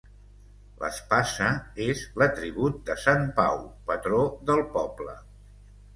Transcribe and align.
L'espasa 0.83 1.49
és 1.87 2.01
l'atribut 2.21 2.81
de 2.89 2.97
sant 3.05 3.29
Pau, 3.41 3.61
patró 3.91 4.23
del 4.49 4.65
poble. 4.79 5.17